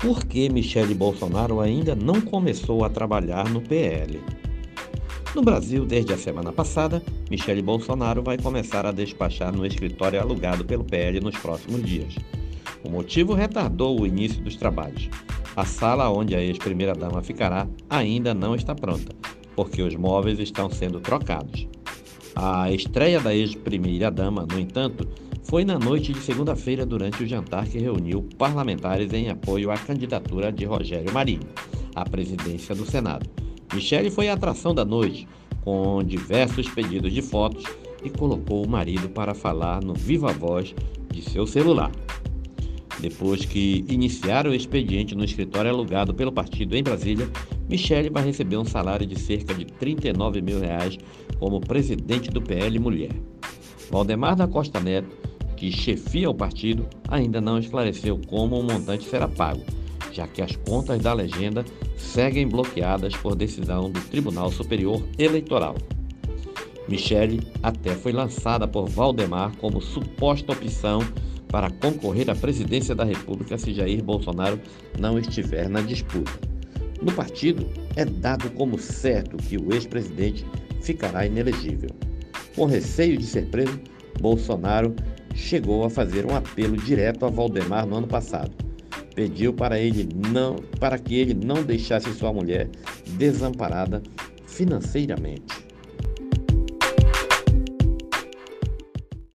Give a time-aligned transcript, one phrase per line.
[0.00, 4.18] por que Michele Bolsonaro ainda não começou a trabalhar no PL.
[5.34, 10.64] No Brasil, desde a semana passada, Michele Bolsonaro vai começar a despachar no escritório alugado
[10.64, 12.16] pelo PL nos próximos dias.
[12.82, 15.10] O motivo retardou o início dos trabalhos.
[15.54, 19.14] A sala onde a ex-primeira-dama ficará ainda não está pronta,
[19.54, 21.68] porque os móveis estão sendo trocados.
[22.34, 25.06] A estreia da ex-primeira-dama, no entanto,
[25.44, 30.52] foi na noite de segunda-feira durante o jantar que reuniu parlamentares em apoio à candidatura
[30.52, 31.40] de Rogério Marinho
[31.94, 33.28] à presidência do Senado.
[33.74, 35.26] Michele foi a atração da noite,
[35.62, 37.64] com diversos pedidos de fotos
[38.02, 40.74] e colocou o marido para falar no viva voz
[41.12, 41.90] de seu celular.
[43.00, 47.28] Depois que iniciaram o expediente no escritório alugado pelo partido em Brasília,
[47.68, 50.98] Michele vai receber um salário de cerca de 39 mil reais
[51.38, 53.12] como presidente do PL Mulher.
[53.90, 55.16] Valdemar da Costa Neto,
[55.60, 59.60] que chefia o partido, ainda não esclareceu como o montante será pago,
[60.10, 61.62] já que as contas da legenda
[61.98, 65.76] seguem bloqueadas por decisão do Tribunal Superior Eleitoral.
[66.88, 71.00] Michele até foi lançada por Valdemar como suposta opção
[71.48, 74.58] para concorrer à presidência da República se Jair Bolsonaro
[74.98, 76.40] não estiver na disputa.
[77.02, 80.46] No partido, é dado como certo que o ex-presidente
[80.80, 81.90] ficará inelegível.
[82.56, 83.78] Com receio de ser preso,
[84.20, 84.94] Bolsonaro
[85.40, 88.52] chegou a fazer um apelo direto a Valdemar no ano passado.
[89.14, 92.68] Pediu para ele não, para que ele não deixasse sua mulher
[93.16, 94.02] desamparada
[94.46, 95.59] financeiramente.